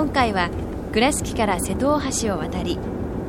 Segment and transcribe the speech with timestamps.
[0.00, 0.48] 今回は
[0.94, 2.78] 倉敷から瀬戸大橋を渡り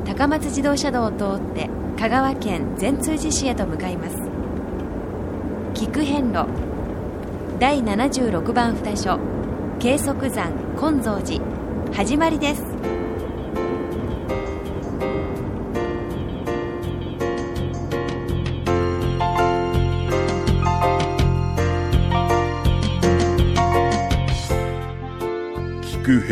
[0.06, 4.16] 高松自動車道を通って香川県善通寺市へと向かいます。
[5.74, 6.46] 菊遍路
[7.58, 9.20] 第76番札所
[9.80, 11.44] 計測山金蔵寺
[11.92, 12.71] 始まりです。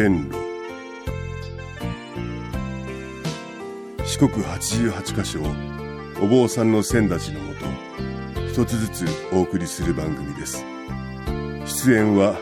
[0.00, 0.36] 遍路。
[4.06, 5.46] 四国88カ所を
[6.22, 7.66] お坊さんの先立ちのもと
[8.48, 10.64] 一つずつお送りする番組です。
[11.66, 12.38] 出演は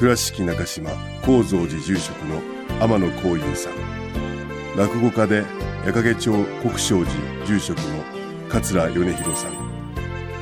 [0.00, 0.90] 倉敷中島・
[1.22, 2.42] 高蔵寺住職の
[2.80, 4.76] 天野幸雄さん。
[4.76, 5.44] 落語家で
[5.86, 8.02] 矢掛町国正寺住職の
[8.48, 9.52] 桂米広さん。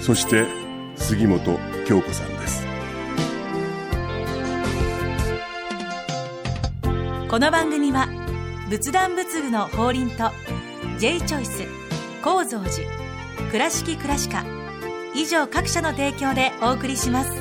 [0.01, 0.47] そして
[0.97, 2.64] 杉本京子さんです。
[7.35, 8.07] この番組は
[8.71, 10.31] 仏壇仏具の法輪と
[11.01, 11.65] J チョイス
[12.23, 14.45] 構造寺倉敷倉歯科
[15.17, 17.33] 以上各社の提供でお送りします。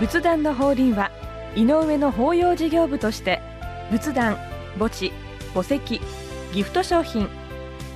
[0.00, 1.12] 仏壇の法輪は
[1.54, 3.40] 井上の法要事業部として
[3.92, 4.38] 仏壇
[4.76, 5.12] 墓地
[5.54, 6.00] 墓石
[6.52, 7.28] ギフト商品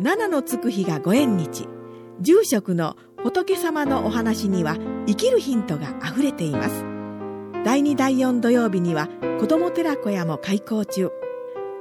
[0.00, 1.66] 七のつく日がご縁日。
[2.20, 4.76] 住職の仏様のお話には
[5.08, 6.84] 生きるヒントがあふれています。
[7.64, 9.08] 第2第4土曜日には
[9.40, 11.10] 子ども寺小屋も開校中。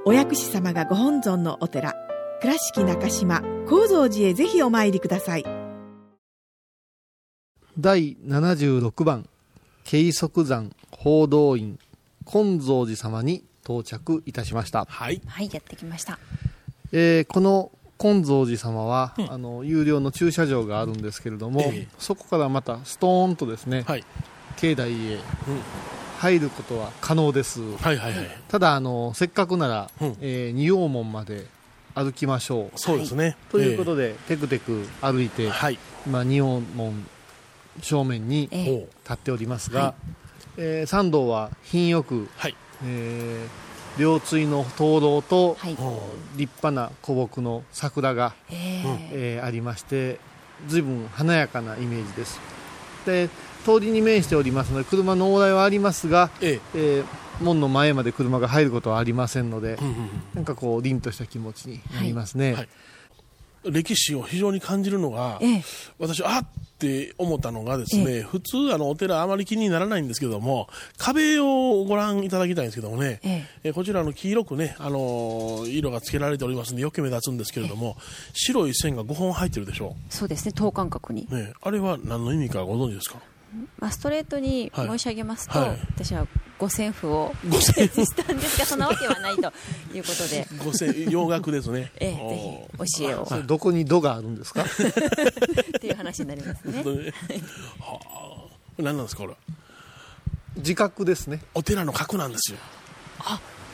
[0.03, 1.93] お薬師様がご本尊のお寺。
[2.41, 5.45] 倉敷中島・高蔵寺へぜひお参りください。
[7.77, 9.29] 第76番
[9.83, 11.77] 慶則山報道院
[12.25, 15.21] 金蔵寺様に到着いたしました、はい。
[15.27, 16.17] はいやってきました。
[16.91, 24.03] えーこの金蔵寺様は、あの有料の駐車場があるんですけれども、ええそこからまたストーンとですね、はい。
[24.57, 25.19] 境内へ
[26.19, 28.27] 入ることは可能です、はいはいはい。
[28.47, 31.45] ただあのせっかくなら、うんえー仁王門まで
[31.93, 33.35] 歩きましょうそうですね。
[33.51, 35.79] ということで、テクテク歩いて、はい。
[36.05, 37.07] 今仁王門
[37.81, 38.49] 正面に。
[38.51, 39.95] 立っておりますが、
[40.57, 42.55] えー参道は品よく、はい。
[42.83, 43.66] えー
[43.97, 45.75] 両対の灯籠とはい。
[45.75, 46.01] ほ
[46.35, 49.09] 立派な古木の桜が、えー。
[49.11, 50.19] えーありまして
[50.67, 52.39] 随分華やかなイメージです。
[53.05, 53.29] で
[53.63, 56.45] 通りに面しておりますので車の往来はありますが、う。
[56.45, 56.59] ええ。
[56.75, 57.05] えー
[57.39, 62.69] 門の前まで車が入ることはありませんので、うんうんなんかこう凛とした気持ちになりますね、はい
[63.71, 65.63] 歴史を非常に感じるのが、ええ。
[65.99, 66.47] 私、あっ
[66.77, 70.69] って思ったのがですね、普通、あの、お寺あまり気にならないんですけども、
[70.99, 73.73] 壁をご覧いただきたいんですけどもね、ええ。
[73.73, 77.97] こちらの黄色くね、あのー色がつけられておりますんで、よく目立つんですけれども、
[78.33, 81.35] 白い線が5本入ってるでしょそうですね等間隔に、う。
[81.35, 83.17] ね、あれは何の意味かご存知ですか？
[83.79, 85.69] まあ、ストレートに申し上げますと、はい。
[85.69, 86.27] はい私は
[86.59, 89.53] 五線譜を五線イメージしたんですがそんなわけはないと
[89.93, 91.91] いうことで、 五線、洋楽ですね。
[92.01, 93.43] ええ、ぜひ教えを。
[93.45, 94.63] どこに「ど」があるんですか？
[94.65, 96.83] っていう話になりますね。
[96.83, 97.13] ね
[97.79, 99.35] はあ、何なんですか、これ。
[100.55, 101.41] 自覚ですね。
[101.53, 102.57] お寺の格なんですよ。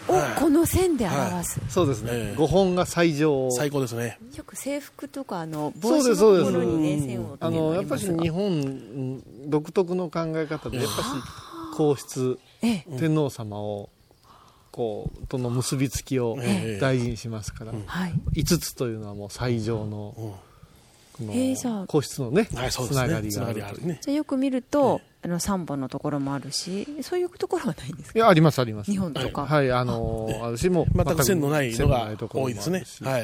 [0.08, 2.40] をこの線で表す、そうですね、ええ。
[2.40, 3.50] 5本が最上。
[3.52, 4.18] 最高ですね。
[4.36, 6.52] よく制服とかあの帽子のそうですそうです。
[6.54, 11.08] ところにね線をあのやっぱり日本独特の考え方でやっぱし
[11.76, 12.98] 皇室ええ。
[13.00, 13.90] 天皇様を
[14.72, 16.80] こうとの結びつきをええ。
[16.80, 18.14] 大事にしますから、はい。
[18.36, 20.40] 5つというのはもう最上の,、
[21.88, 23.08] 皇室のね,、はい、そうですね。
[23.08, 24.00] つながりがあるがりあるね。
[24.02, 28.20] じゃあよく見ると、あの3本のところもあるしそういうところはないんですか？
[28.20, 28.92] いやありますあります。
[28.92, 29.72] 日本とか、はい。
[29.72, 32.84] あのー私も全く線のないの線がところも多いですね。
[33.10, 33.24] はい。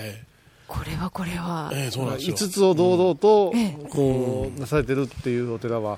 [0.67, 2.35] これはこれは、ええそうなんですよ。
[2.35, 5.97] 5つを堂々とえこうなされてるっていうお寺は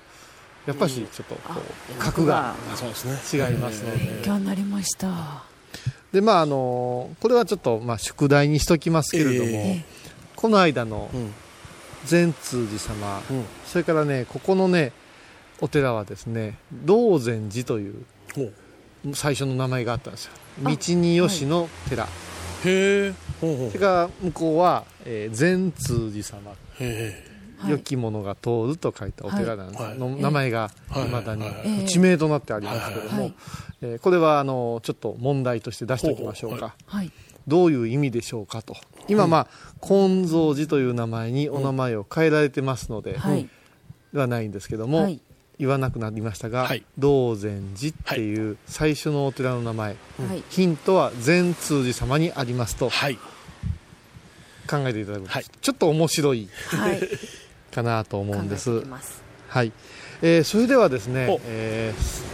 [0.65, 1.61] やっぱしちょっとこ
[1.91, 2.55] う格が。
[3.33, 5.43] 違いますので、勉強になりました。
[6.13, 9.83] でまああのこれはちょっとまあ宿題にしときますけれども、え。
[10.37, 11.33] この間のうん。
[12.05, 13.45] 善通寺様、うん。
[13.65, 14.91] それからねここのね
[15.59, 18.05] お寺はですね道禅寺という。
[19.15, 20.31] 最初の名前があったんですよ。
[20.63, 22.07] 道によしの寺、へ
[23.07, 23.13] え。
[23.41, 23.67] ほうほう。
[23.69, 26.51] それから向こうは、えー善通寺様。
[26.79, 27.23] へ
[27.57, 27.71] はい。
[27.71, 29.97] 良きものが通ると書いたお寺なんです、はい。
[29.97, 31.07] の名前がはい。
[31.07, 31.53] いまだにはい。
[31.53, 31.85] はい。
[31.85, 33.33] 地名となってありますけども、はい。
[33.81, 37.11] えーこれはあのちょっと問題として出しておきましょうか、ほうほはい
[37.47, 38.75] どういう意味でしょうかと。
[39.07, 39.47] 今まあ
[39.81, 43.49] 金蔵寺という名前にお名前を変えられてますので、はい。
[44.13, 45.19] ではないんですけども、はい。
[45.59, 46.83] 言わなくなりましたが、はい。
[46.97, 50.43] 道禅寺っていう最初のお寺の名前、はい。
[50.49, 53.17] ヒントは善通寺様にありますとはい。
[54.69, 55.45] 考えていただくと、はい。
[55.61, 57.01] ちょっと面白いはい。
[57.71, 59.23] かなと思うんで考えすてみます。
[59.47, 59.71] はい、
[60.21, 62.31] えーそれではですねお、えー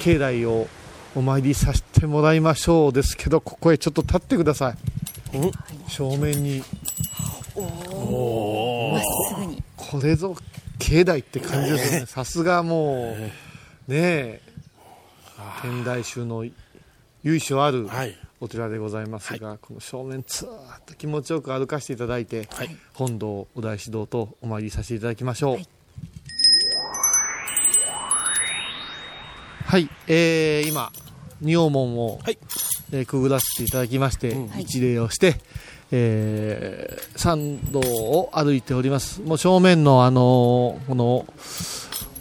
[0.00, 0.66] 境内を
[1.14, 4.74] お参りさせてもらいましょうですけどここへちょっと立ってくださ
[5.32, 5.36] い。
[5.38, 5.50] うん
[5.88, 6.62] 正面に。
[7.56, 8.92] おー。
[8.92, 9.62] まっすぐに。
[9.76, 10.36] これぞ
[10.78, 13.30] 境内って感じですよねさすがもうね
[13.90, 14.40] え
[15.62, 16.44] 天台宗の
[17.22, 18.16] 由緒あるはい。
[18.42, 22.74] お寺でございますが、この正面つーっと気持ちよく歩かせていただいて、はい。
[22.94, 25.54] 本堂お大師堂とお参りさせていただきましょう。
[25.54, 25.68] はい
[29.70, 30.90] はい、えー、今
[31.40, 32.38] 仁王門を、はい。
[32.90, 34.60] えーくぐらせていただきまして、うん。
[34.60, 35.36] 一礼をして、
[35.92, 39.20] えー参道を歩いております。
[39.20, 41.24] もう正面のあのーこの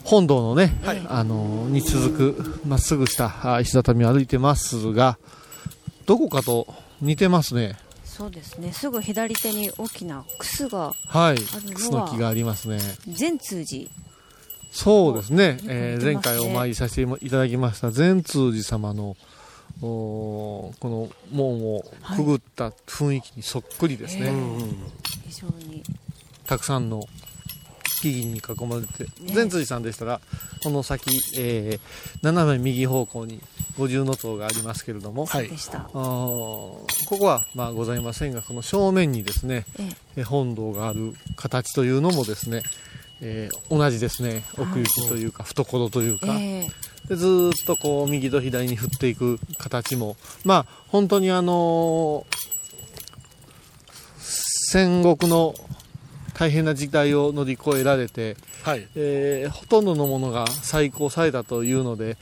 [0.03, 5.17] 本堂のね、あのーに続くまっすぐしたあ石畳を歩いてますが
[6.05, 6.67] どこかと
[7.01, 7.79] 似てますね。
[8.05, 8.73] そうですね。
[8.73, 11.37] すぐ左手に大きなクスがはい。
[11.37, 12.77] るのはクスの木がありますね。
[13.07, 13.89] 善通寺
[14.71, 19.17] そうですね、おえー前回お参りさせていただきました善通寺様の
[19.81, 21.83] おーこの門を
[22.15, 24.75] くぐった雰囲気にそっくりですね、はいうんうん
[25.27, 25.83] 非常に。
[26.47, 27.03] たくさんの
[28.01, 30.19] 木々に囲まれて、善通寺さんでしたら
[30.63, 31.79] この先、えー
[32.23, 33.41] 斜め右方向に
[33.77, 35.49] 五重塔がありますけれども、はい。
[35.93, 39.95] ここはまあございませんがこの正面にですね、ええ。
[40.17, 42.63] えー本堂がある形というのもですね、
[43.21, 44.43] えー同じですね。
[44.57, 46.69] 奥行きというか懐というか、ええ。
[47.09, 50.15] でずーっとこう右と左に振っていく形も。
[50.45, 52.39] まあ本当にあのー
[54.71, 55.55] 戦国の
[56.35, 58.87] 大変な時代を乗り越えられて、はい。
[58.95, 62.17] えーほとんどのものが再興されたというので、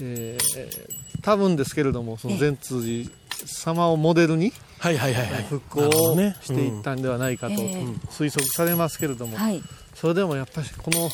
[0.00, 3.08] えー多分ですけれどもその善通寺
[3.46, 5.42] 様をモデルにはいはいはいはい。
[5.44, 9.62] 復興をしていったんではないかと推測されますけれども、はい
[10.02, 11.10] それでもやっぱりこの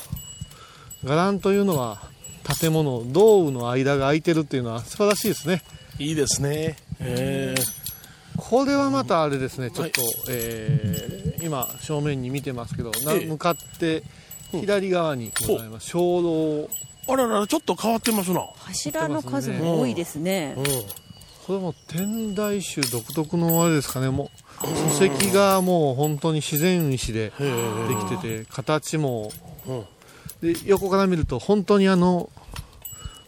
[1.05, 2.00] 伽藍というのは
[2.58, 5.62] 建物道具の間が空いてるっていうのは素晴らしいですね。
[5.99, 6.79] いいですね。
[6.99, 7.55] え
[8.38, 13.25] これはまたあれですねちょっと、はえー今正面に見てますけど、なえ。
[13.25, 14.05] え向かって
[14.52, 15.93] 左側にございます。
[15.93, 16.69] 鐘楼ー、
[17.08, 18.41] あらららちょっと変わってますな。
[18.56, 20.55] 柱の数も多いですね。
[20.56, 20.64] うん
[21.48, 24.10] これも天台宗独特のあれですかね。
[24.10, 24.30] も
[24.62, 29.32] う礎石がもう本当に自然石でできてて形も。
[29.66, 29.84] うん。
[30.42, 32.28] で横から見ると本当にあの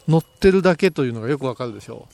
[0.07, 2.07] 乗ってるだけというのがよくわかるでしょ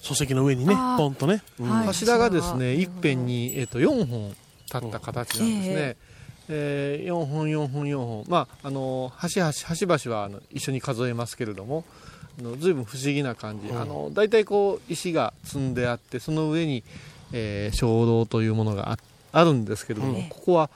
[0.00, 1.68] 礎石の上にねポンとね、うん。
[1.68, 1.86] はい。
[1.88, 4.30] 柱がですねなるほど一辺に、えっと4本
[4.72, 5.96] 立った形なんですね、
[6.48, 8.24] えー4本4本4本。
[8.26, 11.84] まああの端々端々はあの一緒に数えますけれども。
[11.88, 16.82] あの随分不思議な感じ、あの大体こう石が積んであってその上に、
[17.32, 18.98] えー鐘楼というものがあ
[19.32, 20.70] あるんですけれども、うんここは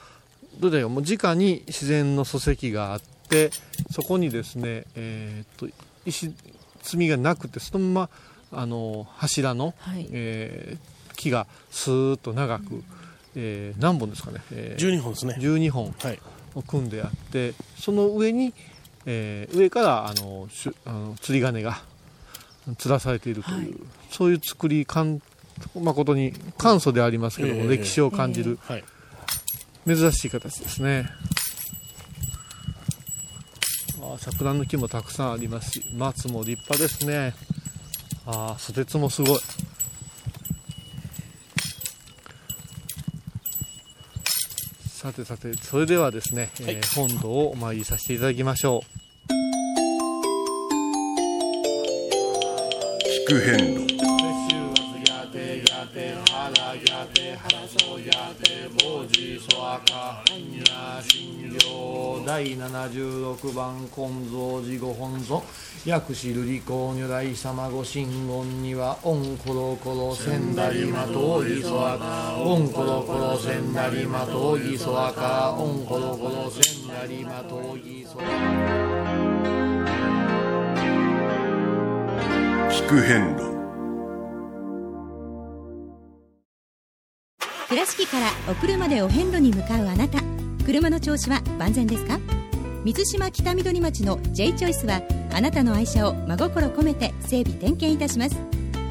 [0.61, 3.51] どうだよもう直に自然の礎石があって
[3.91, 5.75] そこにですね、えーっと
[6.07, 6.33] 石
[6.83, 8.09] 積みがなくてそのま
[8.53, 10.09] まあの柱の、はい。
[10.13, 12.83] えー木がスーッと長く、
[13.37, 15.37] えー何本ですかね、えー12本ですね。
[15.39, 16.19] 12本はい。
[16.57, 18.53] を組んであってその上に、
[19.07, 20.49] えー上からあの
[20.85, 21.83] あの釣り鐘が
[22.77, 23.75] 吊らされているという、はい。
[24.11, 24.87] そういう作り
[25.75, 28.85] 誠に簡素でありますけども、ええ歴史を感じる、はい。
[29.87, 31.09] 珍しい形ですね。
[34.01, 37.35] あー桜の木もたくさんありますし松も立派ですね。
[38.27, 39.39] ああソテツもすごい
[45.05, 48.81] さてさてそれではですね、えー本堂をお参りさせていただきましょ
[53.29, 53.94] 聞く遍路
[62.23, 65.43] う第76番金蔵寺ご本尊
[65.85, 79.05] 薬師瑠璃光如来様ご神言にはオンコロコロセンダリマトオギソアカオンコロコロセンダリマトオギソアカオンコロコロセンダリマトオギソアカ
[82.71, 83.54] 聞く遍路
[87.75, 90.21] 倉敷からお車でお遍路に向かうあなた。
[90.65, 92.21] 車の調子は万全ですか？
[92.85, 95.03] 水島北緑町の J チョイスは
[95.33, 98.37] あなたの愛車を真心込めて整備点検いたします。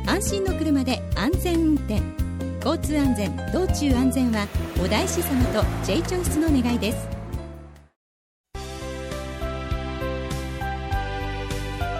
[0.05, 2.01] 安心の車で安全運転。
[2.57, 4.47] 交通安全道中安全は
[4.83, 7.07] お大師様と J チョイスの願いです。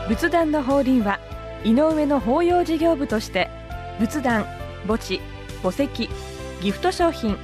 [0.09, 1.17] 仏壇の法輪は
[1.63, 3.49] 井上の法要事業部として
[4.01, 4.43] 仏壇
[4.85, 5.21] 墓地
[5.61, 6.09] 墓石
[6.63, 7.37] ギフト商品。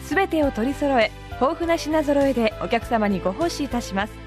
[0.00, 4.25] すべてを取り揃え豊富な品揃えでお客様にご奉仕いたします。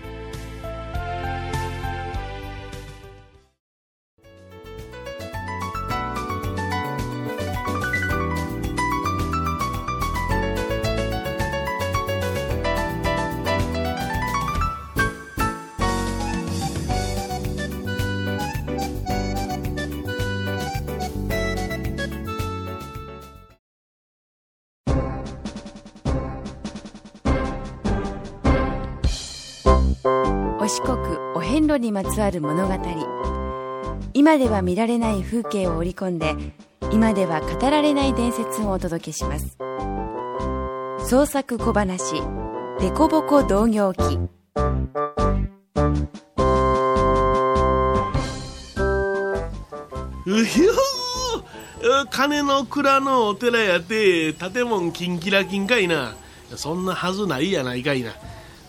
[31.89, 32.73] にまつわる物語。
[34.13, 36.35] 今では見られない風景を織り込んで
[36.91, 39.57] 今では語られない伝説をお届けします。
[41.09, 42.21] 創作小話
[42.79, 44.03] 「デコボコ同業記」
[50.27, 56.13] うひょー金の蔵のお寺やて建物キンキラキンかいな。
[56.55, 58.11] そんなはずないやないかいな。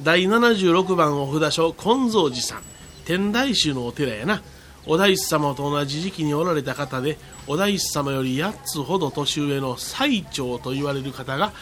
[0.02, 2.62] 第76番お札所金蔵寺さん。
[3.10, 4.40] 天台宗のお寺やな。
[4.86, 11.52] お大師様と同じ時期におられた方でお大師様より8つほど年上の最長と言われる方が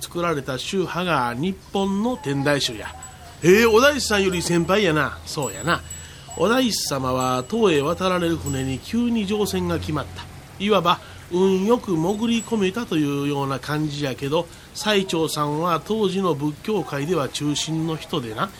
[0.00, 2.94] 作られた宗派が日本の天台宗や。
[3.42, 5.18] へえー、お大師さんより先輩やな。
[5.26, 5.82] そうやな。
[6.36, 10.22] お大師様は唐へ渡られる船に急に乗船が決まった。
[10.60, 11.00] いわば
[11.32, 18.50] 運よく潜り込めたというような感じやけど最澄さんは当時の仏教界では中心の人でな。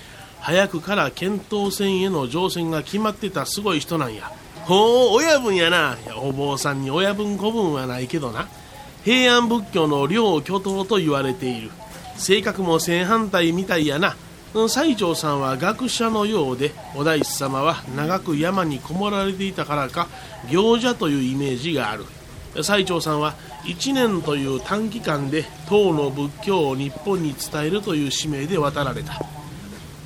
[0.42, 4.32] 早くから遣唐船への乗船が決まってたすごい人なんや。
[4.64, 5.96] ほう親分やな。
[6.04, 8.48] やお坊さんに親分子分はないけどな。
[9.04, 11.70] 平安仏教の両巨頭と言われている。
[12.16, 14.16] 性格も正反対みたいやな。
[14.52, 20.08] 西条さんは学者のようでお大師様は長く山にこもられていたからか
[20.50, 22.04] 行者というイメージがある。
[22.60, 29.41] 西条さんは1年という短期間で唐の仏教を日本に伝えるという使命で渡られた。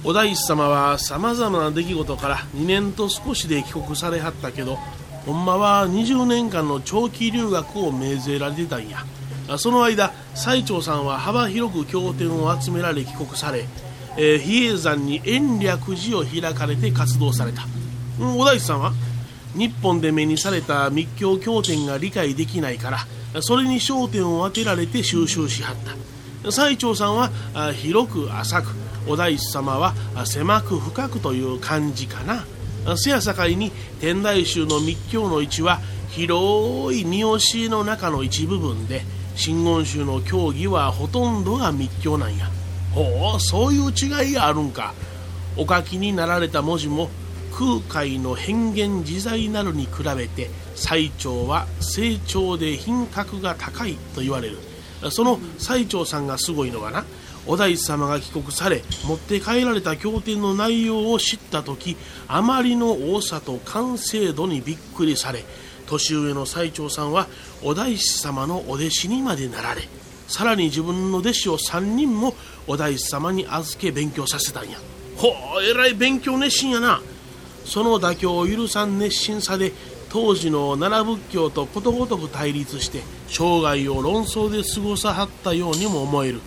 [0.05, 4.77] お大師様はさまざまな出来事から2年と少しで帰国されはったけど
[5.25, 9.05] ほんまは20年間の長期留学を命ぜられてたんや。
[9.59, 13.65] その間西条さんは幅広く経典を集められ帰国され
[14.17, 17.67] えー、比叡山に延暦寺を開かれて活動された、
[18.19, 18.93] うん、お大師さんは
[19.55, 25.77] 日本で目にされた密教経典が理解できないからそれに焦点を当てられて収集しはっ
[26.43, 26.51] た。
[26.51, 27.31] 最澄さんは
[27.75, 28.69] 広く浅く
[29.07, 29.95] お大師様は
[30.25, 32.45] 狭く深くという感じかな。
[32.97, 39.03] せやさかいに天台宗の密教の位置は広い三好の中の一部分で
[39.35, 42.49] 真言宗の教義はほとんどが密教なんや。
[42.93, 44.95] ほうそういう違いがあるんか。
[45.57, 47.09] お書きになられた文字も
[47.53, 54.59] 空海の変幻自在なるに比べて最澄は成長で品格が高いと言われる。
[55.11, 57.05] その最澄さんがすごいのがな。
[57.47, 61.97] お大師様が帰国され持って帰られた経典の内容を知った時
[62.29, 65.45] あまりの多さと完成度にびっくりされ
[65.87, 67.29] 年上の最澄さんは
[67.63, 69.83] お大師様のお弟子にまでなられ
[70.29, 72.35] さらに自分の弟子を3人も
[72.67, 74.79] お大師様に預け勉強させたんや。
[75.17, 77.01] ほうえらい勉強熱心やな。
[77.65, 79.73] その妥協を許さん熱心さで
[80.09, 86.41] 当時の奈良仏教とことごとく対立して生涯を論争で過ごさはったようにも思える。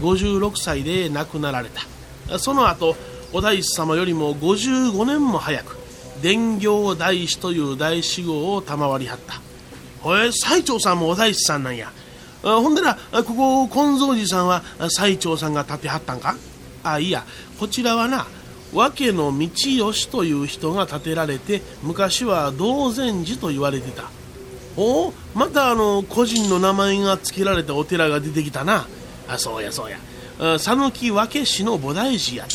[0.00, 2.38] 56歳で亡くなられた。
[2.38, 2.96] その後
[3.32, 5.76] お大師様よりも55年も早く
[6.22, 9.40] 伝行大師という大師号を賜りはった。
[10.00, 11.92] ほえ最澄さんもお大師さんなんや。
[12.42, 16.36] ほんでなここ金蔵寺さんは最澄さんが建てはったんか？
[16.82, 17.24] あいや。
[17.58, 18.26] こちらはな
[18.72, 24.10] 訳の道義という人が建てられて昔は道禅寺と言われてた。
[24.76, 28.86] おおまたあの個人の名前が付けられたお寺が出てきたな。
[29.28, 29.98] あそうやそうや。
[30.58, 32.48] 讃岐訳氏の菩提寺やっ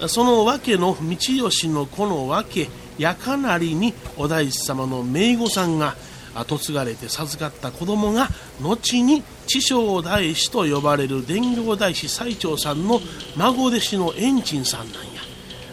[0.00, 0.08] た。
[0.08, 2.68] その訳の道義のこの訳
[2.98, 5.96] やかなりにお大師様の名護さんが
[6.34, 8.28] 後継がれて授かった子供が
[8.60, 13.00] 後に知正大師と呼ばれる伝行大師最澄さんの
[13.36, 15.04] 孫弟子の円珍さんなん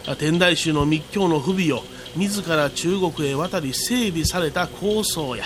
[0.08, 1.82] や天台宗の密教の不備を
[2.16, 5.46] 自ら中国へ渡り整備された構想や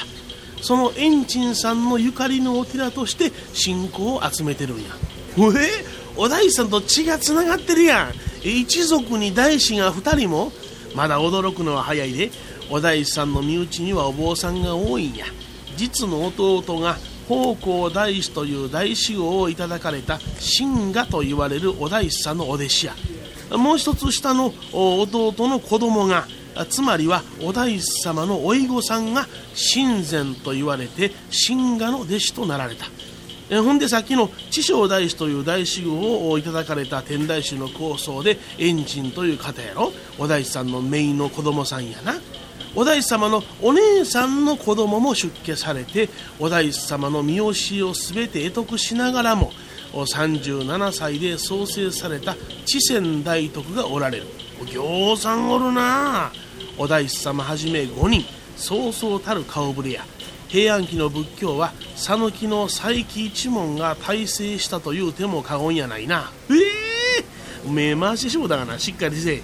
[0.61, 4.89] その円珍さんのゆかりのお寺として信仰を集めてるんや。
[5.37, 5.85] え
[6.15, 8.13] お大師さんと血がつながってるやん。
[8.43, 10.51] 一族に大師が2人も
[10.95, 12.31] まだ驚くのは早いで
[12.69, 15.25] お大師さんの身内にはお坊さんが多いんや。
[15.75, 16.97] 実の弟が
[17.27, 22.95] 宝光大師という大師号をいただかれた真我と言われるお大師さんのお弟子や。
[23.51, 26.27] もう一つ下の弟の子供が
[26.65, 29.27] つまりはお大師様のおいごさんが
[29.73, 32.85] 神前と言われて真我の弟子となられた。
[33.49, 39.93] えほんでさっきの知正大師という大師号をいただかれた天台宗の構想でエンジンという方やろ。
[40.17, 42.15] お大師さんの姪の子供さんやな。
[42.75, 46.09] お大師様のお姉さんの子供も出家されて
[46.39, 49.51] お大師様の見教えを全て得得しながらも
[49.93, 52.35] 37歳で創生された
[52.65, 54.25] 知仙大徳がおられる。
[54.65, 56.31] ぎょうさんおるな。
[56.77, 58.25] お大師様はじめ5人。
[58.55, 60.05] そうそうたる顔ぶれや。
[60.47, 66.31] 平安期の仏教は讃岐の佐伯一門が大成したという手も過言やないな。
[66.49, 68.79] ええー、目回ししもだがな。
[68.79, 69.43] しっかりせえ。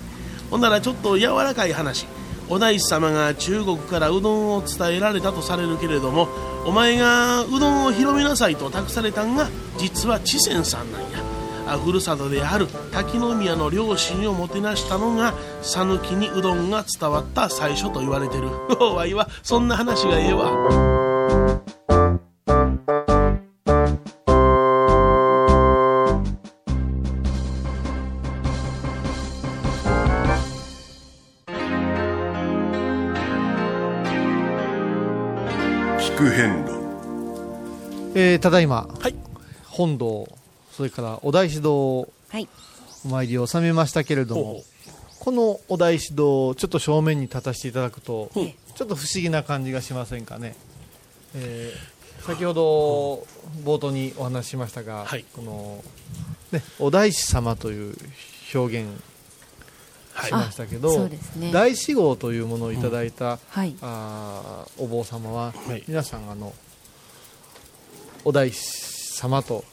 [0.50, 2.06] ほんならちょっと柔らかい話。
[2.50, 6.28] お大師様が中国からうどんを伝えられたとされるけれども
[6.66, 11.08] お前がうどんを広めなさいと託されたんが実は知仙さんなんや。
[11.13, 11.13] あ
[11.78, 18.50] ふるさとである滝宮の両親をもてなしたのが讃岐にうどんが伝わった最初と言われてる。
[18.94, 21.64] わいはそんな話がええわ。
[38.16, 39.16] えーただいま、はい。
[39.66, 40.28] 本堂
[40.76, 42.48] それからお大師堂はい。
[43.06, 44.64] お参りを収めましたけれども
[45.20, 48.42] このお大師堂ちょっと正面に立たせていただくと、う。
[48.42, 50.56] んちょっと不思議な感じがしませんかね、
[51.36, 51.94] えー
[52.24, 53.28] 先ほど
[53.66, 55.26] 冒頭にお話ししましたが、はい。
[55.36, 55.84] この、
[56.54, 57.96] ね、お大師様という
[58.56, 58.90] 表現
[60.14, 60.30] はい。
[60.30, 61.52] しましたけど、ね。
[61.52, 63.76] 大師号というものをいただいた、はい。
[63.82, 65.84] あーお坊様は、はい。
[65.86, 66.54] 皆さんあの
[68.24, 69.64] お大師様と、はい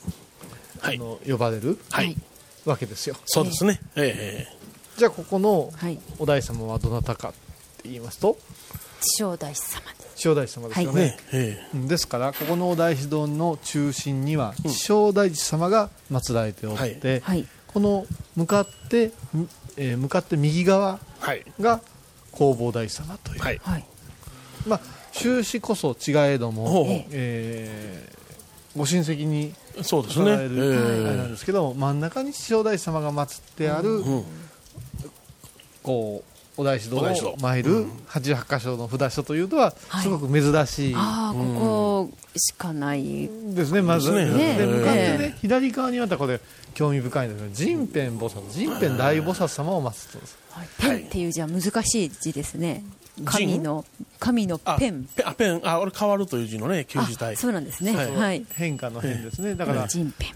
[0.82, 2.16] あの呼ばれるはい。
[2.64, 3.16] わけですよ。
[3.24, 3.80] そうですね。
[3.96, 4.60] ええ
[4.98, 5.98] じゃあここのはい。
[6.18, 7.38] お大師様はどなたかって
[7.84, 8.36] 言いますと
[9.00, 9.86] 地正大師様で。
[10.14, 11.16] 地正大師様ですよね、
[11.88, 17.46] ですからここのお大師堂の中心には地正大師様が祀られておって、はい。
[17.68, 21.00] この向かって、みえー向かって右側
[21.58, 21.80] が
[22.34, 23.60] 弘法大師様という、はい。
[23.62, 23.84] はい。
[24.66, 24.80] まあ
[25.12, 28.20] 収支こそ違えども、えー
[28.76, 30.30] ご親戚にそうですね。
[30.30, 30.36] ええ。
[30.36, 34.24] あれなんですけど真ん中に地正大師様が祀ってある、うん。
[35.82, 36.22] こ
[36.56, 37.30] うお大師堂お大師堂。
[37.30, 40.02] を参る88箇所の札所というのははい。
[40.02, 43.28] すごく珍しい、ああここしかない。
[43.54, 44.12] ですねまず。
[44.12, 44.56] ですね。
[44.56, 46.40] で向かってね、え左側にまたこれ
[46.74, 50.38] 興味深いんですけど神辺菩薩神辺大菩薩様を祀ってます。
[50.80, 51.02] はい。
[51.02, 52.84] っていう字は難しい字ですね
[53.24, 53.84] 神の
[54.18, 55.04] 神のあペン。
[55.04, 55.60] ペンあペン。
[55.64, 57.34] あ俺変わるという字のね旧字体。
[57.34, 57.94] あそうなんですね。
[57.94, 58.46] はいはい。
[58.54, 59.54] 変化の変ですね。
[59.54, 59.88] だから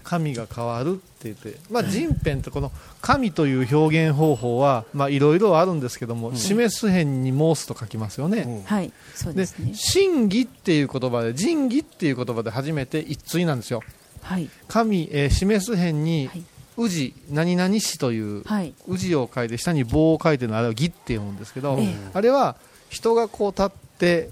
[0.03, 8.63] 神が変わるって言って、まあ、人辺ってこの神という表現方法はまあいろいろあるんですけども、示す辺に申すと書きますよね、うん。
[8.63, 8.91] はい。
[9.13, 9.73] そうでですね。
[9.73, 13.81] 真偽っていう言葉で仁義っていう言葉で初めて一対なんですよ。
[14.21, 14.49] はい。
[14.67, 16.43] 神、えー示す辺にはい
[16.77, 18.73] 宇治何々氏というはい。
[18.87, 21.95] 宇治を書いて下に棒を書いてるのあれは義って読むんですけど、ええ。
[22.13, 22.55] あれは
[22.89, 24.29] 人がこう立って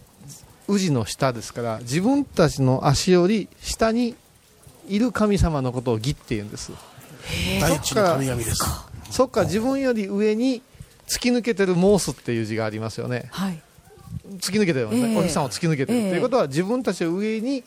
[0.68, 4.16] 宇治の下ですから自分たちの足より下に
[4.88, 6.72] いる神様のことを義って言うんです。
[7.62, 8.58] 大地の神々です
[9.10, 10.62] そっか自分より上に
[11.08, 13.30] 突き抜けてる申すっていう字がありますよね。
[13.32, 13.62] はい。
[14.38, 15.20] 突き抜けてるんですね、ええ。
[15.20, 17.64] お日さんを突き抜けてる、ええということは自分たちの上に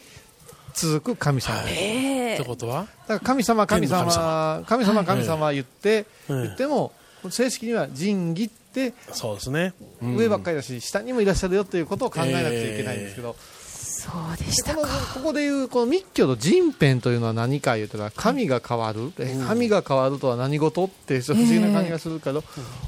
[0.77, 2.83] 続く神様、ええってことは？
[2.83, 4.65] だから神様神様神様。
[4.67, 6.93] 神様神様言って、うん言っても
[7.31, 9.73] 正式には仁義ってそうですね。
[10.03, 10.17] うん。
[10.17, 14.83] 上ばっかりだし、下にもいらっしゃるよということを考えなくちゃいけないんですけど、そうでしたか。
[15.15, 20.85] ここでいうこの密教の人辺というのは何か言うたら神が変わる、え神が変わるとは何事？
[20.85, 22.45] って不思議な感じがするけど、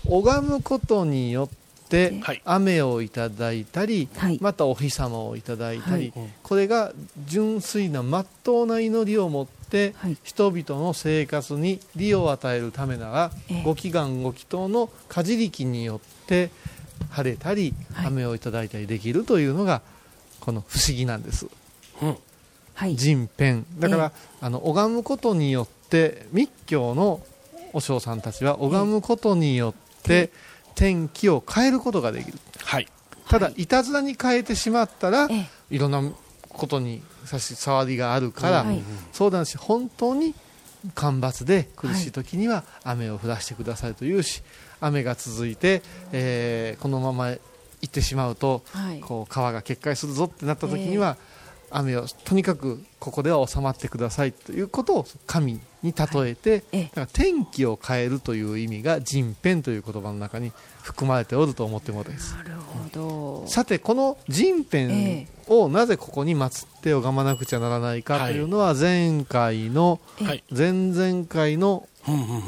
[0.06, 1.56] 拝むことによって
[1.96, 2.42] はい。
[2.44, 4.38] 雨をいただいたり、はい。
[4.40, 6.28] またお日様をいただいたり、はい。
[6.42, 6.92] これが
[7.26, 10.16] 純粋な真っ当な祈りを持って、はい。
[10.22, 13.62] 人々の生活に利を与えるためなら、ええ。
[13.64, 16.50] ご祈願ご祈祷のかじりきによって
[17.10, 18.06] 晴れたり、はい。
[18.08, 19.82] 雨をいただいたりできるというのが
[20.40, 21.46] この不思議なんです。
[22.74, 22.94] はい。
[22.94, 27.20] 人辺だから、えあの拝むことによって密教の
[27.72, 30.30] 和尚さんたちは拝むことによって
[30.78, 32.38] 天気を変えることができる。
[32.64, 32.86] はい。
[33.28, 33.66] ただい。
[33.66, 35.28] たずらに変えてしまったら、
[35.70, 36.02] いろんな
[36.48, 38.80] ことに差し障りがあるから、はい。
[39.12, 40.34] 相談し本当に
[40.94, 44.44] 干ばつで苦しい時には雨を降らしてくださいというし
[44.80, 47.40] 雨が続いて、えーこのまま行
[47.86, 49.00] ってしまうと、はい。
[49.00, 51.16] こう川が決壊するぞってなった時には、
[51.70, 56.82] 雨をとにかくここでは収まってくださいということを神に例えて、ええ。
[56.84, 60.52] だから天気を変えるという意味が人変という言葉の中に
[60.82, 62.34] 含まれておると思っているのです。
[62.34, 63.46] なるほど。
[63.46, 70.42] さてこの人変をなぜここに祀って拝まなくちゃならないかというのは前回のはい。
[70.54, 72.42] 前々回のうんうんうんうん。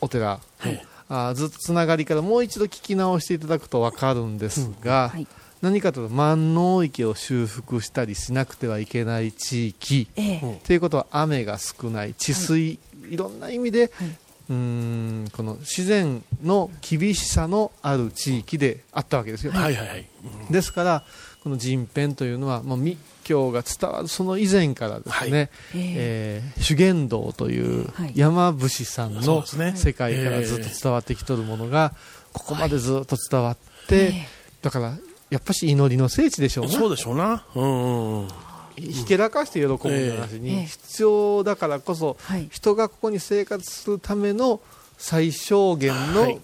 [0.00, 0.86] お寺、はい。
[1.08, 5.26] あーずっとつながりからもう一度聞き直していただくと分かるんですが、はい
[5.64, 10.08] 何かというと万能池を修復したりしなくてはいけない地域。
[10.14, 10.60] ええ。
[10.62, 12.12] ということは雨が少ない。
[12.12, 14.08] 治水、い、ろんな意味で、はい。
[14.50, 19.52] うーんこの自然の厳しさのある地域であったわけですよ。
[19.52, 19.74] はい。
[19.74, 20.06] はいはい
[20.50, 21.04] ですから
[21.42, 28.12] この人変というのはもう密教が伝わるその以前からですね、ええー修験道というはい。
[28.14, 31.94] 山伏さんの世界からずっと伝わってきとるものが
[32.34, 34.28] ここまでずっと伝わって、え。
[34.60, 34.94] だから
[35.34, 37.44] やっぱし祈りの聖地でしょうねそうでしょうな。
[37.56, 38.28] うんうんうん。
[38.76, 40.38] ひけらかして喜ぶの話ええ。
[40.38, 42.48] に必要だからこそはい。
[42.52, 44.60] 人がここに生活するための
[44.96, 46.40] 最小限はのい。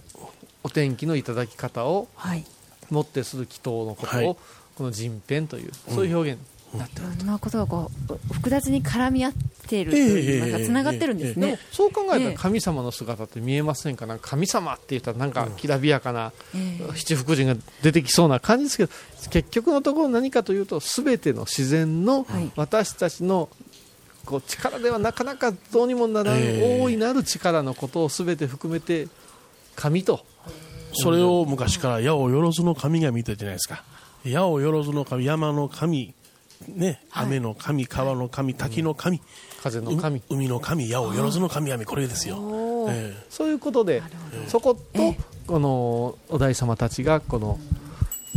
[0.64, 2.44] お天気のいただき方をはい。
[2.90, 4.26] もってする祈祷のことはい。
[4.26, 4.36] を
[4.74, 6.40] この人変というそういう表現。
[6.40, 6.46] に
[6.78, 7.08] なっている。
[7.18, 7.26] ろん。
[7.26, 9.32] なことがこう複雑に絡み合っ
[9.66, 11.58] ているというかつながってるんですでもね。
[11.72, 12.32] そう考えたええ。
[12.32, 14.06] ら神様の姿って見えませんか？
[14.06, 16.32] なんか神様って言ったらなんかきらびやかな？
[16.54, 16.96] ええ。
[16.96, 18.92] 七福神が出てきそうな感じですけど
[19.30, 22.50] 結局のところ何かというと全ての自然のはい。
[22.56, 23.48] 私たちの
[24.24, 26.80] こう力ではなかなかどうにもならんええ。
[26.82, 29.08] 大いなる力のことを全て含めて
[29.76, 30.24] 神と。
[30.92, 33.84] それを昔から矢をよずの神が見たじゃないですか。
[34.24, 36.14] 矢をよずの神山の神
[36.68, 39.20] ね、雨の神、川の神、滝の神、
[39.62, 40.18] 風の神。
[40.18, 42.36] う海の神、矢をよずの神々、これですよ。
[42.36, 42.92] おー。
[42.92, 44.02] えそういうことで
[44.48, 44.80] そこと
[45.46, 47.58] このお大様たちがこの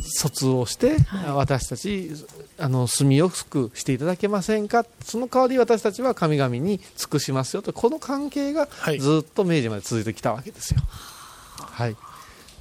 [0.01, 0.97] 疎通をして、
[1.35, 2.11] 私たち
[2.57, 4.85] あの住みよくしていただけませんか？
[5.03, 8.99] その代わり私たちは神々に尽くしますよとこの関係がはい。
[8.99, 10.81] ずっと明治まで続いてきたわけですよ。
[11.57, 11.95] はい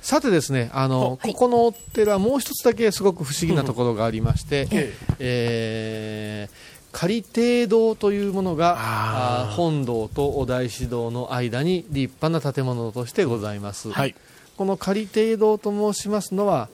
[0.02, 1.32] さてですねあの、はい。
[1.32, 14.14] ここのお寺もう一つだけすごく不思議なところがありまして、ええー仮定堂というものが本堂とお大師堂の間に立派な建物としてございます、はい。
[14.58, 16.68] この仮定堂と申しますのは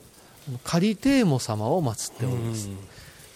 [0.65, 2.69] 仮定母様を祀っております。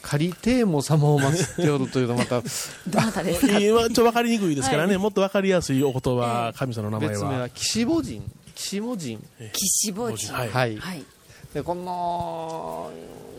[0.03, 2.43] 仮定母様を祀っておるというとまた
[2.89, 3.61] どなたですか？
[3.61, 7.13] ちょっと分かりにくいですからね、もっと分かりやすいお言葉、神様の名前は。
[7.13, 8.23] 別名は岸母神
[8.63, 9.19] 岸母神
[9.53, 10.33] 岸墓地。
[10.33, 10.49] はい。
[10.49, 11.05] はい、はい。
[11.53, 12.91] でこの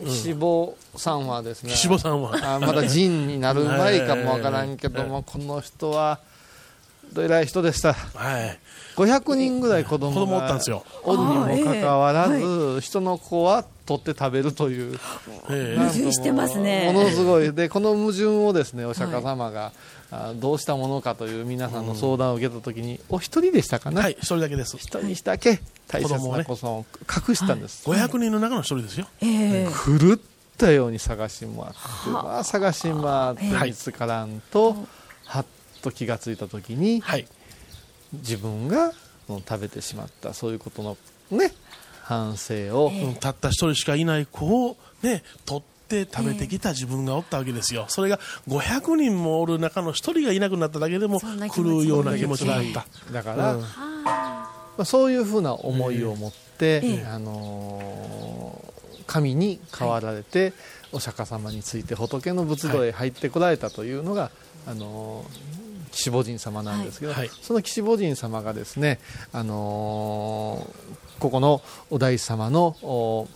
[0.04, 2.32] 岸母さんはですね、岸母さんは。
[2.56, 6.20] あまだ神になる前かもわからんけども、この人は
[7.12, 8.58] どえらい人でしたはい。
[8.96, 10.84] 500人ぐらい子供が子供おったんですよ。
[11.02, 11.18] おる
[11.56, 14.98] にもかかわらず、人の子は取って食べるという
[15.46, 19.72] 矛盾してますねものすごいでこの矛盾をですねお釈迦様が、あ
[20.36, 24.76] どうしたものかという皆さんの相談を受けた時に、お一人でしたかね、えはい、一人だけです。
[24.76, 25.60] 一人だけ？
[25.88, 26.86] 大切な子孫を
[27.28, 29.06] 隠したんです、500人の中の一人ですよ。
[29.20, 29.68] ええ。
[29.68, 30.18] 狂っ
[30.56, 34.76] たように探し回って、まあ、探し回って見つからんと、
[35.24, 35.46] はっ
[35.82, 37.26] と気がついた時に、はい。
[38.12, 38.92] 自分が
[39.28, 40.96] うん食べてしまったそういうことの
[41.30, 41.52] ね
[42.02, 47.86] 反省を、うんたった一人しかいない子をね、取って食べてきた自分がおったわけですよ。
[47.88, 48.18] それが
[48.48, 51.20] 500人もおる中の一人がいなくなっただけでも
[51.54, 52.86] 狂うような気持ちがあった。
[53.12, 53.60] だから、うん。
[53.60, 57.06] まあ、そういうふうな思いを持って、ええ。
[57.06, 58.74] あのー
[59.06, 60.54] 神に代わられて、
[60.90, 64.30] お釈迦様について仏の仏土へ入ってこられたというのが、
[64.66, 67.30] あのー岸母神様なんですけど、はい。
[67.40, 68.98] その岸母神様がですね、
[69.32, 73.28] あのーここのお大師様のお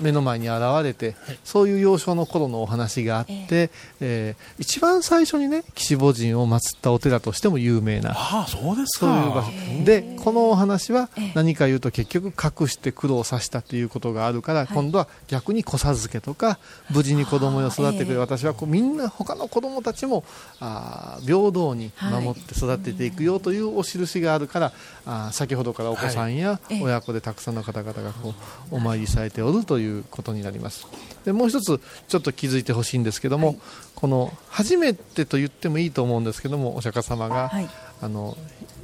[0.00, 3.70] 目の前に現れて、そういう幼少の頃のお話があって、
[4.00, 9.42] えー一番最初にね岸母神を祀ったお寺としても有名なああ、そうですそういう場か。
[9.42, 16.58] 所でこのお話は何か言うと結局隠して苦労させたっていうことがあるから、今度は逆に子授けとか
[16.90, 20.24] 無事に子供を育ててくれる私はこうみんな他の子供たちも
[20.60, 24.72] あー平等に守って育てていくよというお印があるから、
[25.06, 26.82] あー先ほどからお子さんやええ。
[26.82, 28.34] 親子でたくさんの方々がこ
[28.70, 30.86] うお参りされておるということになります。
[31.24, 33.56] でもう一つちょっと気づいてほしいんですけども、
[33.94, 37.68] この初めてと言ってもいいと思うんですけどもお釈迦様が、はい。
[38.02, 38.36] あの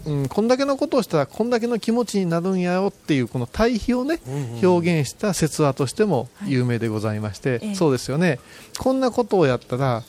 [0.07, 4.20] うん、こんだけのことをしたらこんだけの気持ちになるんやよっていうこの対比をね、
[4.62, 7.74] 表現した説話としても有名でございまして、ええ。
[7.74, 8.38] そうですよね。
[8.79, 10.03] こんなことをやったら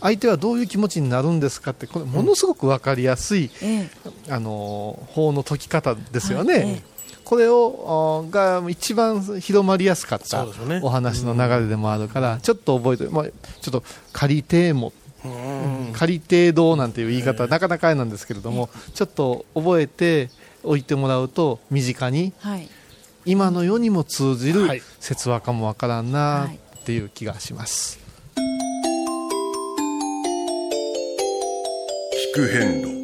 [0.00, 3.90] 相手はどういう気持ちになるんですかってこれものすごく分かりやすい、え。
[4.30, 6.54] あの法の解き方ですよね。
[6.54, 6.62] はい。
[6.62, 6.93] ええ
[7.24, 10.46] これをあが一番広まりやすかった
[10.82, 13.32] お話の流れでもあるから、ちょっと覚えて、まあ、ちょ
[13.70, 13.82] っと
[14.12, 14.92] 仮定も
[15.94, 20.28] 仮定堂なんていう言い方、なかなかあれなんですけれども、ちょっと覚えて
[20.62, 22.68] おいてもらうと身近にはい。
[23.26, 24.82] 今の世にも通じるはい。
[25.00, 26.56] 説話かもわからんなはい。
[26.56, 27.98] っていう気がします。
[32.34, 33.03] 聞く変路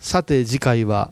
[0.00, 1.10] さて次回は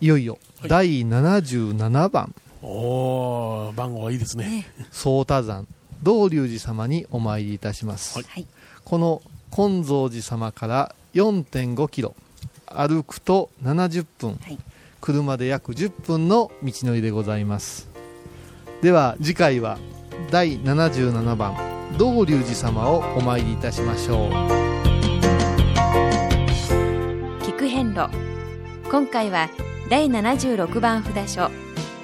[0.00, 2.34] いよいよ第77番。
[2.62, 4.66] おお番号はいいですね。
[4.90, 5.66] 宗太山
[6.02, 8.46] 道隆寺様にお参りいたします、はい。
[8.84, 12.14] この金蔵寺様から4.5キロ
[12.66, 14.58] 歩くと70分、はい。
[15.00, 17.88] 車で約10分の道のりでございます。
[18.82, 19.78] では次回は
[20.30, 21.54] 第77番
[21.98, 24.65] 道隆寺様をお参りいたしましょう
[27.96, 28.10] 路
[28.90, 29.48] 今回は
[29.90, 31.50] 第76番札所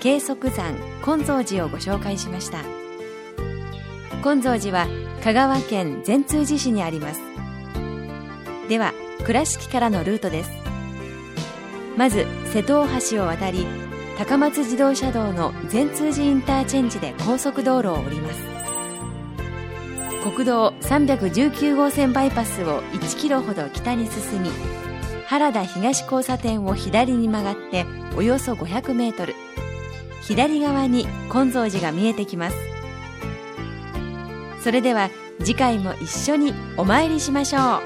[0.01, 2.65] 計測山金蔵寺をご紹介しました。
[4.23, 4.89] 金蔵寺は
[5.23, 7.21] 香川県善通寺市にあります。
[8.69, 8.93] では
[9.25, 10.51] 倉敷からのルートです。
[11.97, 13.67] まず瀬戸大橋を渡り
[14.17, 18.41] 高松自動車道の善通寺インターチェンジで高速道路を降ります。
[20.23, 24.51] 国道319号線バイパスを1キロほど北に進み
[25.33, 29.35] 原田東交差点を左に曲がっておよそ500メートル。
[30.21, 32.57] 左側に金蔵寺が見えてきます。
[34.63, 37.81] それでは次回も一緒にお参りしましょう。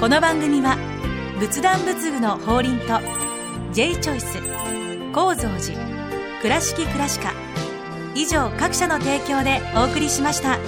[0.00, 0.78] この番組は
[1.38, 2.98] 仏壇仏具の法輪と
[3.74, 4.38] J チョイス
[5.12, 5.78] 構造寺
[6.40, 7.43] 倉敷倉歯科
[8.14, 10.58] 以上各社の提供でお送りしました。